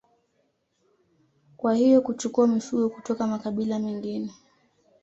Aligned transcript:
Kwa 1.57 1.73
hiyo 1.75 2.01
kuchukua 2.01 2.47
mifugo 2.47 2.89
kutoka 2.89 3.27
makabila 3.27 3.79
mengine 3.79 4.31